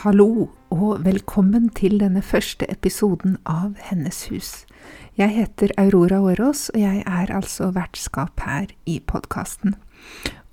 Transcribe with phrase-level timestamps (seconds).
[0.00, 4.62] Hallo, og velkommen til denne første episoden av Hennes hus.
[5.20, 9.74] Jeg heter Aurora Årås, og jeg er altså vertskap her i podkasten.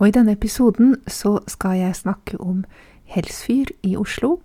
[0.01, 2.65] Og i denne episoden så skal jeg snakke om
[3.07, 4.41] Helsfyr i Oslo,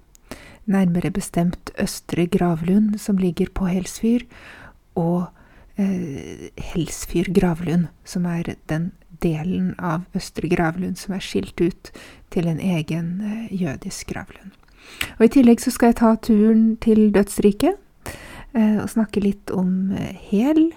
[0.70, 4.23] nærmere bestemt Østre Gravlund, som ligger på Helsfyr,
[4.95, 5.33] og
[5.83, 11.91] eh, Helsfyr Gravlund, som er den delen av Østre Gravlund som er skilt ut
[12.30, 14.61] til en egen eh, jødisk gravlund.
[15.19, 17.77] Og I tillegg så skal jeg ta turen til dødsriket
[18.55, 20.70] eh, og snakke litt om eh, Hel,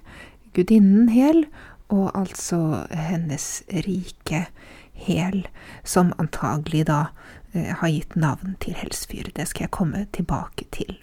[0.56, 1.46] gudinnen Hel,
[1.94, 4.46] og altså hennes rike
[4.94, 5.46] Hel,
[5.84, 7.02] som antagelig da
[7.54, 9.32] eh, har gitt navn til Helsfyr.
[9.36, 10.98] Det skal jeg komme tilbake til.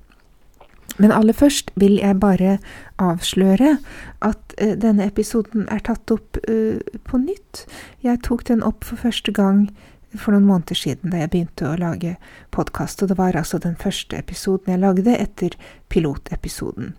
[0.98, 2.58] Men aller først vil jeg bare
[3.00, 3.78] avsløre
[4.20, 7.62] at denne episoden er tatt opp på nytt.
[8.04, 9.70] Jeg tok den opp for første gang
[10.18, 12.16] for noen måneder siden da jeg begynte å lage
[12.54, 15.56] podkast, og det var altså den første episoden jeg lagde etter
[15.92, 16.92] pilotepisoden.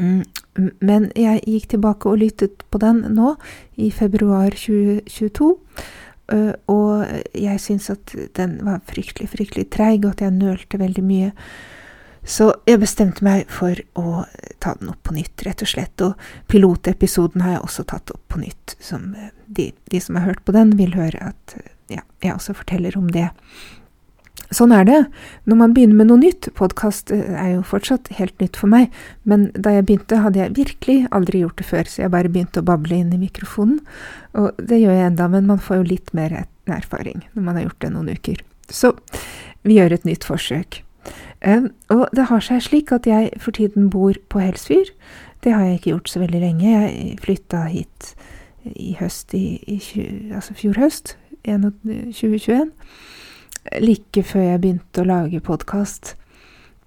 [0.00, 0.22] Mm,
[0.80, 3.34] Men jeg gikk tilbake og lyttet på den nå,
[3.76, 5.50] i februar 2022,
[6.32, 7.04] øh, og
[7.36, 11.34] jeg syns at den var fryktelig, fryktelig treig, og at jeg nølte veldig mye.
[12.24, 14.24] Så jeg bestemte meg for å
[14.60, 16.04] ta den opp på nytt, rett og slett.
[16.04, 16.16] Og
[16.52, 18.76] pilotepisoden har jeg også tatt opp på nytt.
[18.80, 21.56] Som øh, de, de som har hørt på den, vil høre at
[21.90, 23.28] ja, jeg også forteller om det.
[24.50, 24.98] Sånn er det
[25.46, 26.48] når man begynner med noe nytt.
[26.58, 28.90] Podkast er jo fortsatt helt nytt for meg,
[29.22, 32.62] men da jeg begynte, hadde jeg virkelig aldri gjort det før, så jeg bare begynte
[32.62, 33.78] å bable inn i mikrofonen.
[34.34, 36.34] Og det gjør jeg enda, men man får jo litt mer
[36.70, 38.42] erfaring når man har gjort det noen uker.
[38.70, 38.94] Så
[39.66, 40.82] vi gjør et nytt forsøk.
[41.40, 44.90] Um, og det har seg slik at jeg for tiden bor på Helsfyr.
[45.44, 46.68] Det har jeg ikke gjort så veldig lenge.
[46.68, 48.12] Jeg flytta hit
[48.74, 49.78] i høst, i, i,
[50.36, 51.14] altså fjor høst,
[51.44, 52.70] 2021.
[53.80, 56.14] Like før jeg begynte å lage podkast.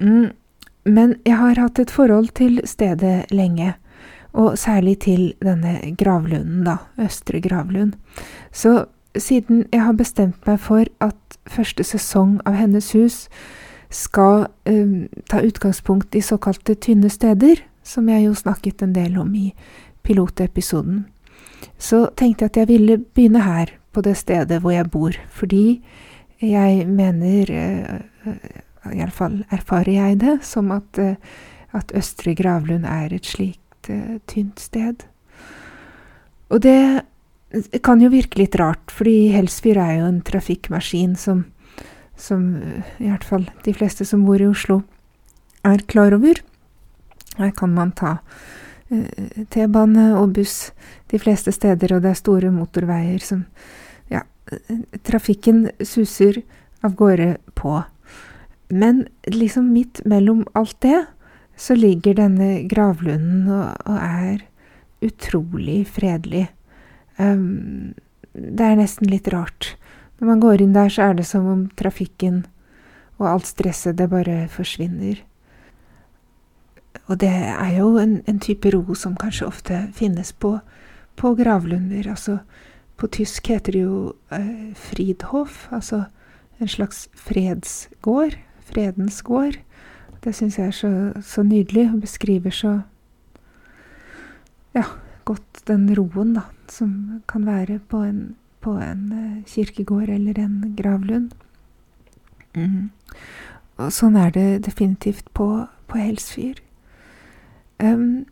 [0.01, 0.33] Mm,
[0.85, 3.75] men jeg har hatt et forhold til stedet lenge,
[4.33, 7.93] og særlig til denne gravlunden, da, Østre Gravlund.
[8.51, 8.85] Så
[9.17, 13.27] siden jeg har bestemt meg for at første sesong av Hennes hus
[13.93, 19.29] skal eh, ta utgangspunkt i såkalte tynne steder, som jeg jo snakket en del om
[19.35, 19.51] i
[20.03, 21.05] pilotepisoden,
[21.77, 25.81] så tenkte jeg at jeg ville begynne her, på det stedet hvor jeg bor, fordi
[26.43, 27.49] jeg mener,
[28.91, 30.99] iallfall erfarer jeg det, som at,
[31.71, 33.91] at Østre Gravlund er et slikt
[34.27, 35.05] tynt sted.
[36.51, 37.03] Og det
[37.85, 41.45] kan jo virke litt rart, fordi Helsfyr er jo en trafikkmaskin som,
[42.17, 42.49] som
[42.99, 44.81] i hvert fall de fleste som bor i Oslo,
[45.63, 46.41] er klar over.
[47.37, 48.17] Her kan man ta
[49.53, 50.73] T-bane og buss
[51.09, 53.45] de fleste steder, og det er store motorveier som
[55.05, 56.41] trafikken suser
[56.83, 57.81] av gårde på.
[58.73, 61.05] Men liksom midt mellom alt det,
[61.55, 64.41] så ligger denne gravlunden og, og er
[65.03, 66.47] utrolig fredelig.
[67.17, 67.93] Um,
[68.33, 69.75] det er nesten litt rart.
[70.17, 72.43] Når man går inn der, så er det som om trafikken
[73.19, 75.21] og alt stresset, det bare forsvinner.
[77.11, 80.55] Og det er jo en, en type ro som kanskje ofte finnes på,
[81.19, 82.07] på gravlunder.
[82.09, 82.39] Altså
[83.03, 86.05] på tysk heter det jo eh, Friedhof, altså
[86.63, 88.37] en slags fredsgård.
[88.63, 89.57] Fredens gård.
[90.23, 92.71] Det syns jeg er så, så, nydelig, og beskriver så
[94.73, 94.85] ja,
[95.27, 98.21] godt den roen da, som kan være på en,
[98.63, 101.33] på en uh, kirkegård eller en gravlund.
[102.55, 102.87] Mm.
[103.83, 106.63] Og sånn er det definitivt på, på Helsfyr.
[107.83, 108.23] Um,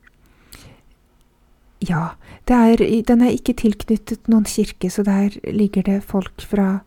[1.81, 2.13] ja,
[2.48, 6.81] er, den er ikke tilknyttet noen kirke, så der ligger det folk fra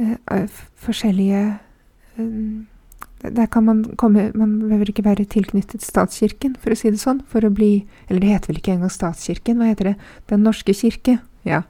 [0.00, 1.58] uh, forskjellige
[2.18, 2.66] um,
[3.24, 7.22] Der kan man komme Man behøver ikke være tilknyttet statskirken, for å si det sånn,
[7.28, 9.96] for å bli Eller det heter vel ikke engang statskirken, hva heter det?
[10.28, 11.18] Den norske kirke?
[11.44, 11.62] Ja.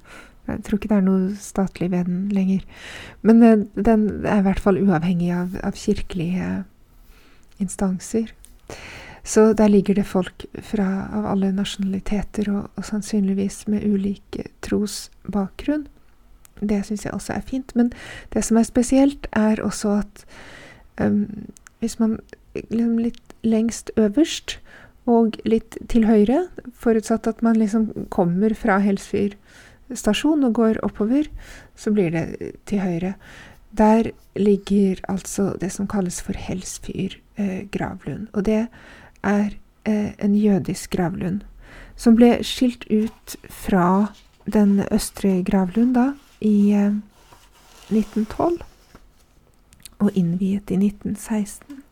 [0.48, 2.64] Jeg tror ikke det er noe statlig ved den lenger.
[3.22, 6.64] Men uh, den er i hvert fall uavhengig av, av kirkelige
[7.60, 8.32] instanser.
[9.24, 15.86] Så der ligger det folk fra, av alle nasjonaliteter, og, og sannsynligvis med ulik trosbakgrunn.
[16.60, 17.72] Det syns jeg også er fint.
[17.76, 17.92] Men
[18.34, 20.24] det som er spesielt, er også at
[21.00, 21.24] um,
[21.80, 22.18] hvis man
[22.54, 24.58] liksom litt lengst øverst
[25.10, 26.46] og litt til høyre,
[26.80, 29.34] forutsatt at man liksom kommer fra Helsfyr
[29.92, 31.28] stasjon og går oppover,
[31.76, 33.14] så blir det til høyre.
[33.76, 38.28] Der ligger altså det som kalles for Helsfyr eh, gravlund.
[38.32, 38.68] Og det
[39.24, 41.42] er eh, en jødisk gravlund
[41.96, 44.12] som ble skilt ut fra
[44.50, 46.12] den østre gravlund da
[46.44, 46.96] i eh,
[47.90, 48.60] 1912
[50.04, 51.82] og innviet i 1916.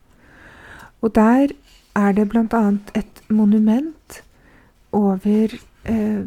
[1.01, 1.53] Og der
[1.95, 2.63] er det bl.a.
[2.95, 4.21] et monument
[4.91, 5.55] over
[5.85, 6.25] eh,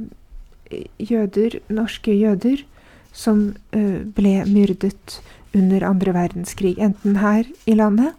[0.98, 2.64] jøder, norske jøder,
[3.12, 5.20] som eh, ble myrdet
[5.56, 8.12] under andre verdenskrig, enten her i landet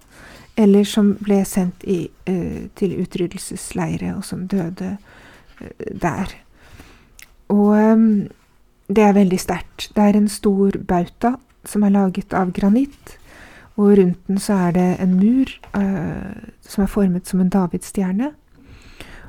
[0.57, 4.95] eller som ble sendt i, eh, til utryddelsesleire, og som døde
[5.61, 6.33] eh, der.
[7.53, 8.07] Og eh,
[8.89, 9.91] det er veldig sterkt.
[9.93, 11.35] Det er en stor bauta
[11.67, 13.17] som er laget av granitt,
[13.77, 15.51] og rundt den så er det en mur
[16.65, 18.31] som er formet som en davidsstjerne.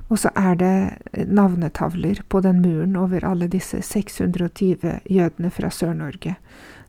[0.08, 6.38] Og så er det navnetavler på den muren over alle disse 620 jødene fra Sør-Norge,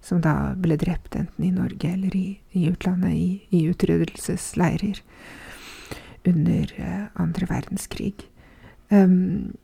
[0.02, 5.02] som da ble drept enten i Norge eller i, i utlandet, i, i utryddelsesleirer
[6.28, 8.16] under uh, andre verdenskrig.
[8.90, 9.56] Um,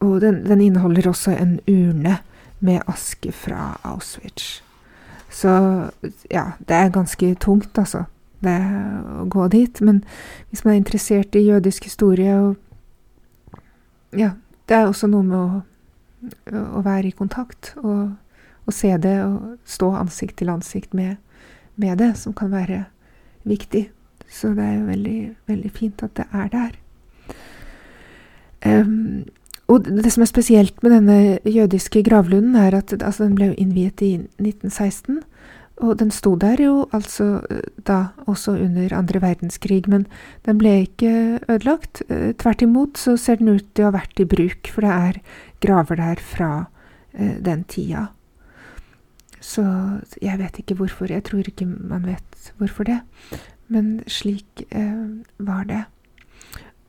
[0.00, 2.18] og den, den, inneholder også en urne
[2.60, 4.62] med aske fra Auschwitz.
[5.30, 5.50] Så
[6.30, 8.04] ja, det er ganske tungt, altså,
[8.44, 8.54] det
[9.20, 9.80] å gå dit.
[9.80, 10.02] Men
[10.50, 12.60] hvis man er interessert i jødisk historie og
[14.14, 14.30] Ja,
[14.68, 15.62] det er også noe med å,
[16.78, 18.12] å være i kontakt og,
[18.66, 21.16] og, se det og stå ansikt til ansikt med,
[21.76, 22.84] med, det, som kan være
[23.44, 23.88] viktig.
[24.30, 26.78] Så det er jo veldig, veldig fint at det er der.
[28.64, 29.24] Um,
[29.68, 34.02] og det som er spesielt med denne jødiske gravlunden, er at altså, den ble innviet
[34.04, 35.22] i 1916.
[35.82, 37.40] Og den sto der jo altså
[37.86, 40.06] da også under andre verdenskrig, men
[40.46, 42.04] den ble ikke ødelagt.
[42.08, 44.92] Eh, tvert imot så ser den ut til å ha vært i bruk, for det
[44.92, 45.18] er
[45.64, 46.50] graver der fra
[47.12, 48.06] eh, den tida.
[49.44, 49.64] Så
[50.22, 51.10] jeg vet ikke hvorfor.
[51.12, 53.00] Jeg tror ikke man vet hvorfor det.
[53.68, 55.84] Men slik eh, var det.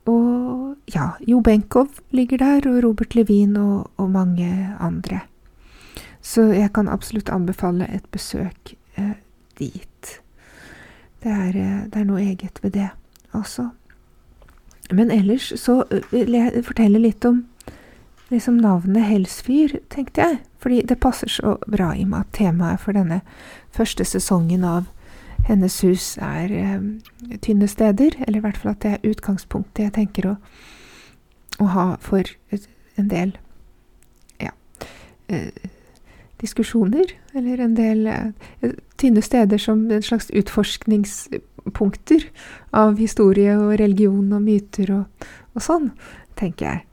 [0.06, 5.20] Og ja, Jo Benkow ligger der, og Robert Levin og, og mange andre.
[6.22, 9.18] Så jeg kan absolutt anbefale et besøk eh,
[9.60, 10.22] dit.
[11.24, 12.90] Det er, eh, det er, noe eget ved det
[13.34, 13.70] også.
[14.92, 17.44] Men ellers så eh, vil jeg fortelle litt om
[18.36, 20.42] liksom navnet Helsfyr, tenkte jeg.
[20.62, 23.22] Fordi det passer så bra i meg at temaet for denne
[23.76, 24.92] første sesongen av
[25.46, 26.82] hennes hus er eh,
[27.46, 30.36] tynne steder, eller i hvert fall at det er utgangspunktet jeg tenker å,
[31.62, 32.24] å ha for
[32.98, 33.36] en del
[34.42, 34.52] ja,
[35.30, 35.70] eh,
[36.42, 42.26] diskusjoner, eller en del eh, tynne steder som en slags utforskningspunkter
[42.74, 45.92] av historie og religion og myter og, og sånn,
[46.40, 46.86] tenker jeg.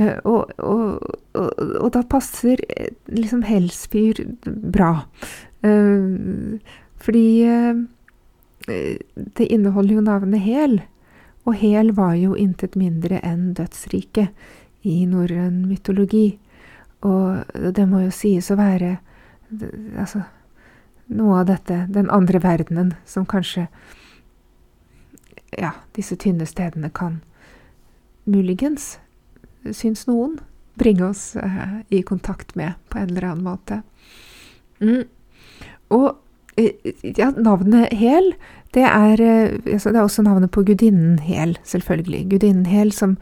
[0.00, 5.02] Uh, og, og, og, og, da passer eh, liksom Helsfyr bra.
[5.62, 6.56] Uh,
[7.02, 7.82] fordi eh,
[9.36, 10.76] det inneholder jo navnet Hel,
[11.44, 14.30] og Hel var jo intet mindre enn dødsriket
[14.86, 16.38] i norrøn mytologi.
[17.02, 17.42] Og
[17.74, 18.92] det må jo sies å være
[19.98, 20.22] altså,
[21.10, 23.66] noe av dette, den andre verdenen, som kanskje
[25.58, 27.18] ja, disse tynne stedene kan
[28.24, 29.00] muligens,
[29.70, 30.38] syns noen,
[30.80, 33.82] bringe oss eh, i kontakt med på en eller annen måte.
[34.82, 35.04] Mm.
[35.92, 36.18] Og
[36.56, 38.32] ja, navnet Hel,
[38.74, 42.28] det er, eh, altså det er også navnet på gudinnen Hel, selvfølgelig.
[42.30, 43.16] Gudinnen Hel som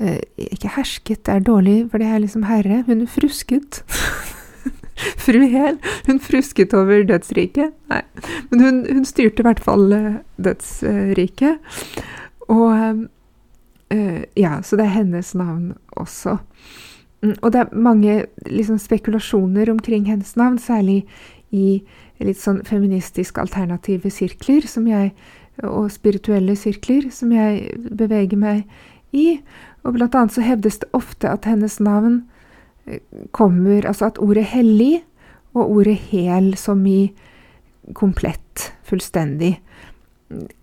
[0.00, 2.84] eh, ikke hersket, er dårlig, for det er liksom herre.
[2.86, 3.82] Hun frusket.
[5.24, 5.78] Fru Hel.
[6.06, 7.72] Hun frusket over dødsriket.
[7.92, 8.02] Nei,
[8.50, 11.60] men hun, hun styrte i hvert fall eh, dødsriket.
[12.50, 13.06] Og
[13.90, 16.36] Ja, så det er hennes navn også.
[17.22, 18.14] Mm, og det er mange
[18.46, 21.02] liksom, spekulasjoner omkring hennes navn, særlig
[21.50, 21.82] i
[22.20, 25.12] litt sånn feministisk alternative sirkler som jeg,
[25.66, 28.62] og spirituelle sirkler som jeg beveger meg
[29.12, 29.40] i.
[29.84, 32.22] Og blant annet så hevdes det ofte at hennes navn
[32.86, 33.00] eh,
[33.36, 35.02] kommer Altså at ordet hellig
[35.56, 37.10] og ordet hel, som i
[37.96, 39.56] komplett, fullstendig,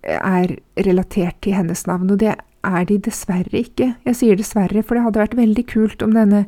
[0.02, 2.14] er relatert til hennes navn.
[2.14, 3.92] Og det er de dessverre ikke.
[4.06, 6.46] Jeg sier dessverre, for det hadde vært veldig kult om denne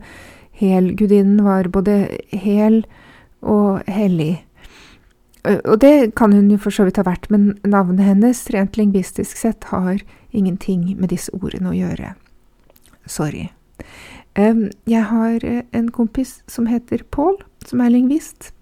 [0.60, 2.82] helgudinnen var både hel
[3.40, 4.42] og hellig.
[5.48, 9.38] Og det kan hun jo for så vidt ha vært, men navnet hennes, rent lingvistisk
[9.40, 10.02] sett, har
[10.36, 12.12] ingenting med disse ordene å gjøre.
[13.08, 13.48] Sorry.
[14.36, 18.52] Jeg har en kompis som heter Paul, som er lingvist,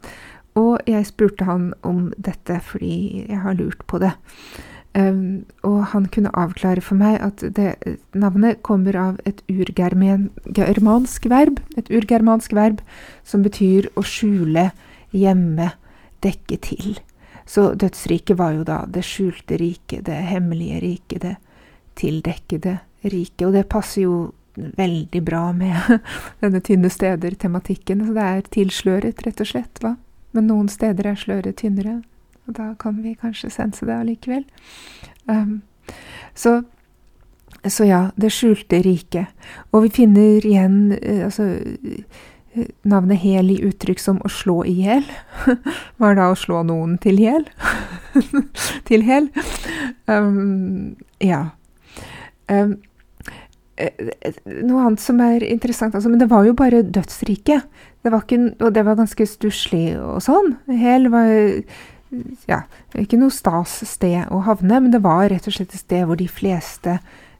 [0.58, 4.14] og jeg spurte han om dette fordi jeg har lurt på det.
[4.96, 7.74] Um, og han kunne avklare for meg at det,
[8.16, 12.80] navnet kommer av et urgermansk verb, et urgermansk verb
[13.22, 14.70] som betyr å skjule,
[15.12, 15.70] gjemme,
[16.24, 16.98] dekke til.
[17.48, 21.36] Så dødsriket var jo da det skjulte riket, det hemmelige riket, det
[22.00, 22.78] tildekkede
[23.08, 23.46] riket.
[23.46, 24.18] Og det passer jo
[24.56, 26.00] veldig bra med
[26.42, 28.06] denne tynne steder-tematikken.
[28.06, 29.80] Så det er tilsløret, rett og slett.
[29.84, 29.94] hva?
[30.36, 32.00] Men noen steder er sløret tynnere,
[32.48, 34.44] og da kan vi kanskje sense det allikevel.
[35.28, 35.60] Um,
[36.34, 36.62] så,
[37.64, 39.28] så ja, det skjulte riket.
[39.72, 41.50] Og vi finner igjen uh, altså
[42.88, 45.04] navnet hel i uttrykk som å slå i hjel,
[46.02, 47.46] var da å slå noen til hjel.
[48.88, 49.28] til hel.
[50.08, 51.50] Um, ja.
[52.48, 52.78] Um,
[53.78, 57.68] noe annet som er interessant, altså, men det var jo bare dødsriket.
[58.02, 60.56] Det var og det var ganske stusslig og sånn.
[60.80, 61.30] Hel var
[62.48, 62.62] ja,
[62.96, 66.18] ikke noe stas sted å havne, men det var rett og slett et sted hvor
[66.20, 66.98] de fleste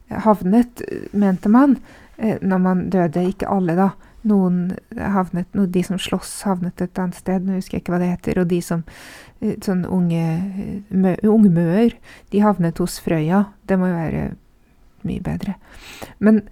[0.09, 1.77] havnet, mente man,
[2.17, 3.25] eh, når man døde.
[3.29, 3.91] Ikke alle, da
[4.27, 8.11] noen havnet, De som slåss, havnet et annet sted, nå husker jeg ikke hva det
[8.11, 8.41] heter.
[8.41, 8.83] Og de som
[9.41, 11.95] eh, sånn unge mø, ungmøer,
[12.31, 13.45] de havnet hos Frøya.
[13.67, 14.25] Det må jo være
[15.07, 15.55] mye bedre.
[16.19, 16.43] Men,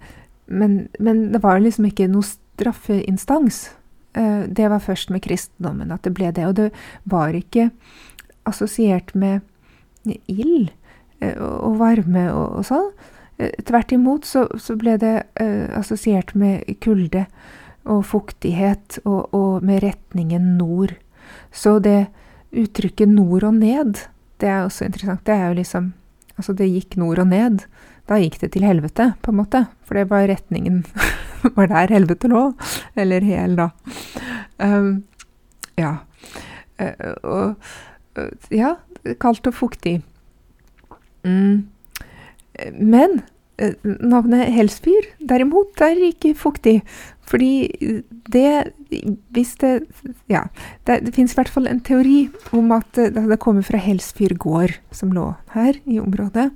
[0.46, 3.68] men, men det var liksom ikke noe straffeinstans.
[4.16, 6.46] Eh, det var først med kristendommen at det ble det.
[6.48, 6.70] Og det
[7.04, 7.70] var ikke
[8.48, 9.40] assosiert med
[10.06, 10.70] ild
[11.20, 12.90] eh, og varme og, og sånn.
[13.38, 15.12] Tvert imot så, så ble det
[15.78, 17.20] assosiert med kulde
[17.88, 20.96] og fuktighet, og, og, med retningen nord.
[21.54, 22.08] Så det
[22.50, 24.02] uttrykket nord og ned,
[24.42, 25.24] det er også interessant.
[25.26, 25.94] Det er jo liksom
[26.38, 27.64] Altså, det gikk nord og ned.
[28.06, 29.64] Da gikk det til helvete, på en måte.
[29.82, 30.84] For det var retningen
[31.56, 32.44] Var der helvete lå.
[32.94, 33.72] Eller hel, da.
[34.58, 35.04] Um,
[35.78, 35.96] ja.
[36.78, 37.54] Uh, og
[38.18, 38.76] uh, Ja,
[39.22, 40.00] kaldt og fuktig.
[41.24, 41.68] Mm.
[42.74, 43.20] Men
[43.62, 46.80] uh, navnet Helsfyr, derimot, er ikke fuktig.
[47.28, 47.68] Fordi
[48.32, 48.72] det
[49.30, 49.82] Hvis det
[50.28, 50.42] Ja.
[50.86, 54.78] Det, det fins i hvert fall en teori om at det kommer fra Helsfyr gård,
[54.90, 56.50] som lå her i området.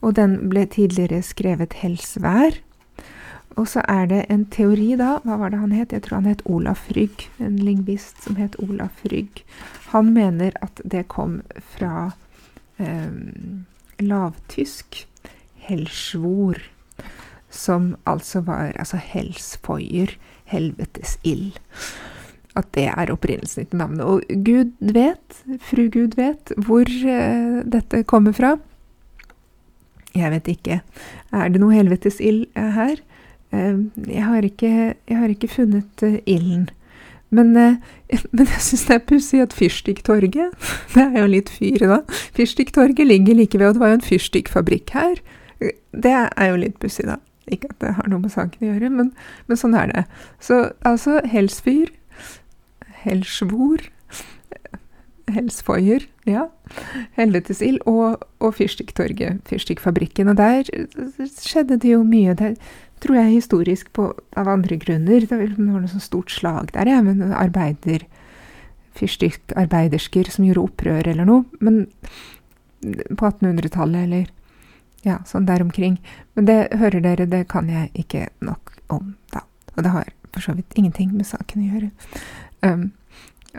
[0.00, 2.62] Og den ble tidligere skrevet Helsvær.
[3.56, 5.16] Og så er det en teori, da.
[5.24, 5.92] Hva var det han het?
[5.92, 7.28] Jeg tror han het Olaf Rygg.
[7.40, 9.42] En lingvist som het Olaf Rygg.
[9.94, 11.40] Han mener at det kom
[11.74, 12.10] fra
[12.76, 13.12] eh,
[14.00, 15.06] lavtysk
[15.66, 16.60] helsvor
[17.56, 20.12] som altså var altså helsfoyer,
[20.44, 21.56] helvetes ild.
[22.56, 24.04] At det er opprinnelsen til navnet.
[24.04, 28.56] Og Gud vet, fru Gud vet, hvor eh, dette kommer fra.
[30.16, 30.80] Jeg vet ikke.
[31.32, 33.02] Er det noe helvetes ild uh, her?
[33.54, 36.68] Uh, jeg, har ikke, jeg, har ikke, funnet ilden.
[37.30, 37.52] Men,
[38.36, 40.54] men, jeg syns det er pussig at Fyrstikktorget
[40.94, 42.02] Det er jo litt fyr, da.
[42.36, 45.22] Fyrstikktorget ligger like ved, og det var jo en fyrstikkfabrikk her.
[45.96, 47.18] Det er jo litt pussig, da.
[47.46, 49.12] Ikke at det har noe med saken å gjøre, men,
[49.46, 50.06] men sånn er det.
[50.42, 51.92] Så altså Helsfyr,
[53.04, 53.84] Helsvor,
[55.30, 56.46] Helsfoyer, ja.
[57.18, 60.28] Helvetesild og, og Fyrstikktorget, Fyrstikkfabrikken.
[60.30, 60.66] Og der
[61.42, 62.34] skjedde det jo mye.
[62.38, 62.54] Det
[63.04, 65.26] tror jeg historisk på, av andre grunner.
[65.26, 68.06] Det var noe sånn stort slag der, ja, men arbeider
[68.96, 71.44] Fyrstikkarbeidersker som gjorde opprør eller noe.
[71.60, 71.86] Men
[72.80, 74.30] på 1800-tallet, eller
[75.06, 75.98] ja, sånn der omkring.
[76.34, 79.44] Men det hører dere, det kan jeg ikke nok om, da.
[79.76, 81.90] Og det har for så vidt ingenting med saken å gjøre.
[82.64, 82.90] Um,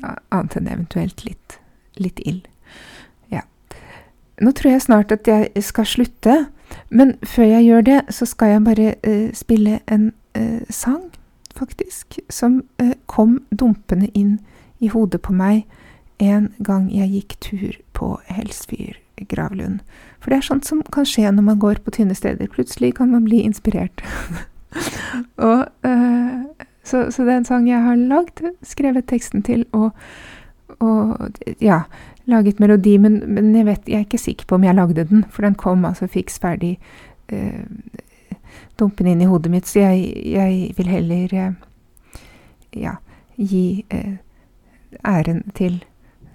[0.02, 1.58] annet enn eventuelt litt,
[1.98, 2.46] litt ild.
[3.34, 3.44] Ja.
[4.42, 6.38] Nå tror jeg snart at jeg skal slutte,
[6.90, 11.04] men før jeg gjør det, så skal jeg bare uh, spille en uh, sang,
[11.56, 14.38] faktisk, som uh, kom dumpende inn
[14.80, 15.66] i hodet på meg
[16.22, 18.98] en gang jeg gikk tur på Helsfyr
[19.30, 19.80] gravlund.
[20.22, 22.50] For det er sånt som kan skje når man går på tynne steder.
[22.54, 24.04] Plutselig kan man bli inspirert.
[25.50, 26.44] og, uh,
[26.84, 29.92] så, så, det er en sang jeg har lagd, skrevet teksten til og,
[30.80, 31.84] og ja,
[32.28, 32.98] laget melodi.
[33.02, 35.58] Men, men, jeg, vet, jeg er ikke sikker på om jeg lagde den, for den
[35.60, 36.78] kom altså fiks ferdig
[37.30, 37.66] eh,
[38.80, 39.68] dumpende inn i hodet mitt.
[39.68, 41.52] Så jeg, jeg vil heller eh,
[42.78, 42.98] ja,
[43.38, 43.86] gi
[45.06, 45.84] æren til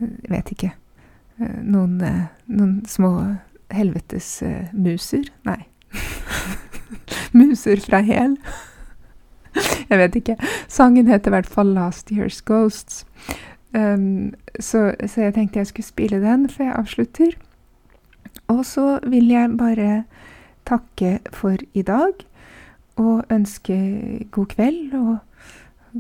[0.03, 0.73] Jeg vet ikke
[1.43, 3.13] Eh, noen, eh, noen små
[3.73, 5.25] helvetes muser.
[5.49, 5.63] Nei.
[7.39, 8.37] muser fra Hel.
[9.91, 10.37] jeg vet ikke.
[10.69, 13.07] Sangen heter i hvert fall Last Year's Ghosts.
[13.73, 17.33] Um, så, så, jeg tenkte jeg skulle spille den før jeg avslutter.
[18.53, 20.05] Og så vil jeg bare
[20.69, 22.13] takke for i dag
[23.01, 23.77] og ønske
[24.31, 25.17] god kveld og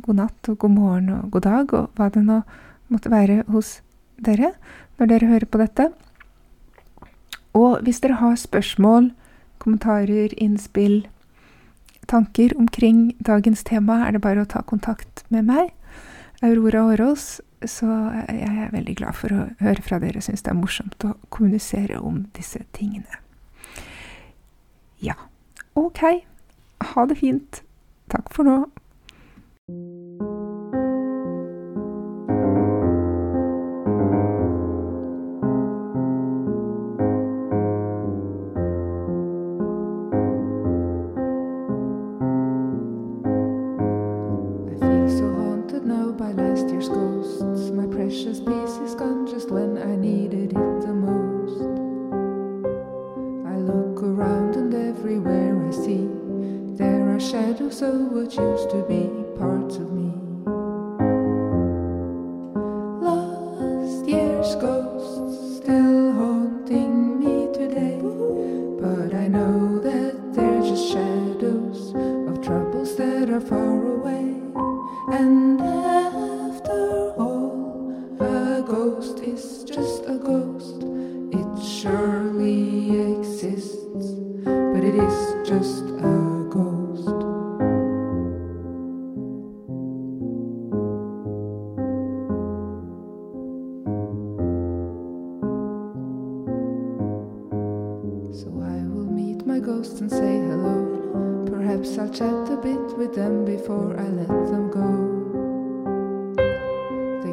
[0.02, 2.40] god natt og god morgen og god dag og hva det nå
[2.92, 3.80] måtte være hos
[4.20, 4.52] dere
[4.98, 5.88] når dere hører på dette.
[7.52, 9.10] Og hvis dere har spørsmål,
[9.58, 11.06] kommentarer, innspill,
[12.08, 15.72] tanker omkring dagens tema, er det bare å ta kontakt med meg.
[16.42, 17.40] Aurora Årås.
[17.62, 20.22] Så jeg er veldig glad for å høre fra dere.
[20.24, 23.20] Syns det er morsomt å kommunisere om disse tingene.
[25.02, 25.14] Ja,
[25.78, 26.02] ok.
[26.92, 27.62] Ha det fint.
[28.10, 28.56] Takk for nå.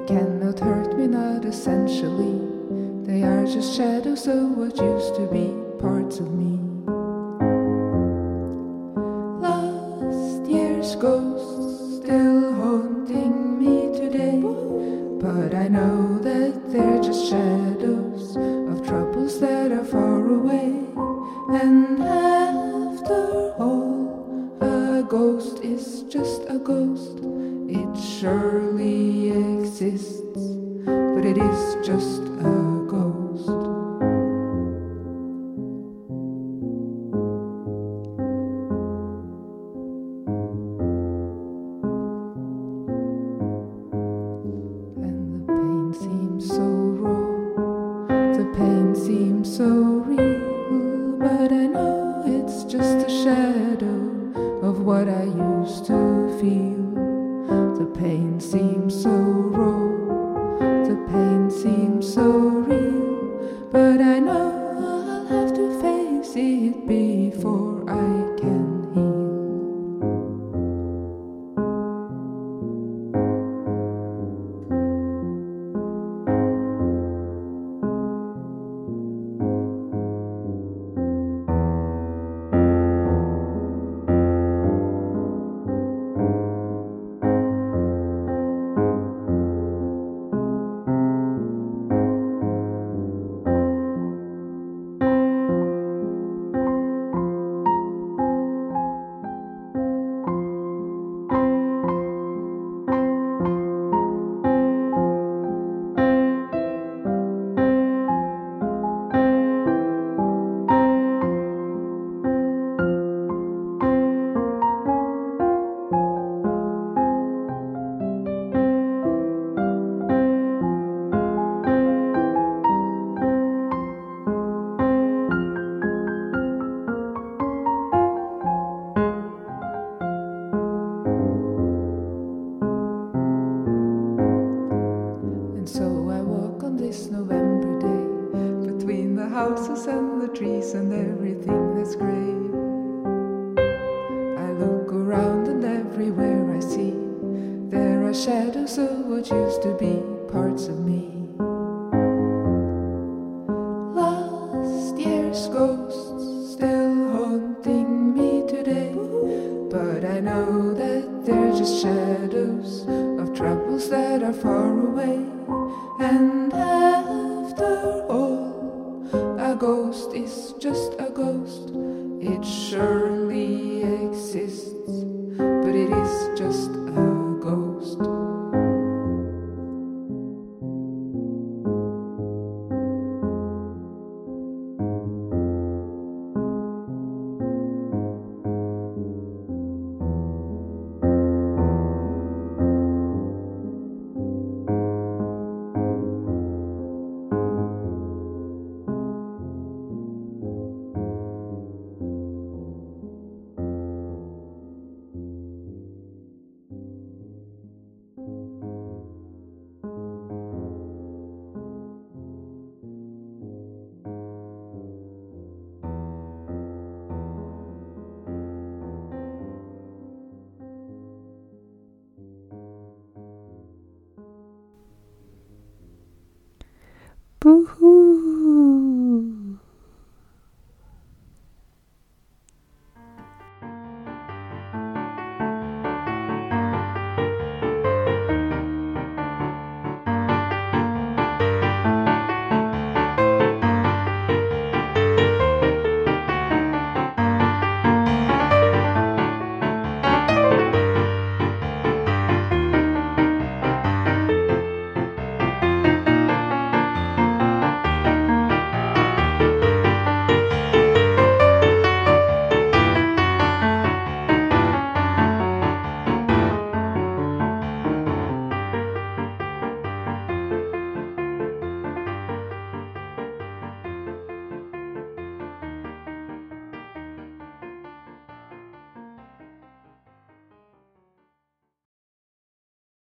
[0.10, 2.42] cannot hurt me, not essentially.
[3.06, 6.59] They are just shadows of what used to be parts of me.